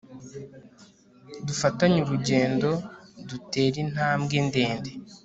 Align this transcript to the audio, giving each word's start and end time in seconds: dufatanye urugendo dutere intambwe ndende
dufatanye 1.47 1.97
urugendo 2.01 2.69
dutere 3.29 3.77
intambwe 3.85 4.35
ndende 4.47 4.91